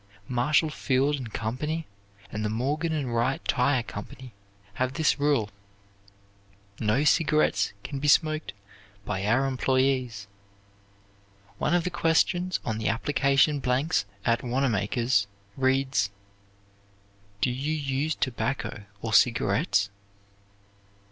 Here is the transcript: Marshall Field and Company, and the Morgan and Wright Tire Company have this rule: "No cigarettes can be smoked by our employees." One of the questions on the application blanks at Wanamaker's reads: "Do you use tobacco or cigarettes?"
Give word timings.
Marshall 0.27 0.71
Field 0.71 1.17
and 1.17 1.31
Company, 1.31 1.85
and 2.31 2.43
the 2.43 2.49
Morgan 2.49 2.91
and 2.91 3.13
Wright 3.13 3.45
Tire 3.47 3.83
Company 3.83 4.33
have 4.81 4.93
this 4.93 5.19
rule: 5.19 5.51
"No 6.79 7.03
cigarettes 7.03 7.71
can 7.83 7.99
be 7.99 8.07
smoked 8.07 8.53
by 9.05 9.23
our 9.27 9.45
employees." 9.45 10.25
One 11.59 11.75
of 11.75 11.83
the 11.83 11.91
questions 11.91 12.59
on 12.65 12.79
the 12.79 12.89
application 12.89 13.59
blanks 13.59 14.05
at 14.25 14.41
Wanamaker's 14.41 15.27
reads: 15.55 16.09
"Do 17.39 17.51
you 17.51 17.73
use 17.75 18.15
tobacco 18.15 18.85
or 19.03 19.13
cigarettes?" 19.13 19.91